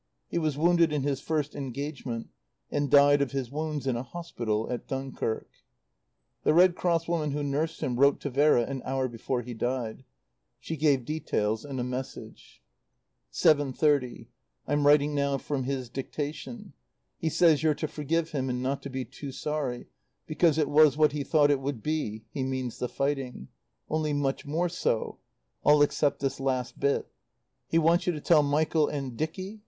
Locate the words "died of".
2.89-3.33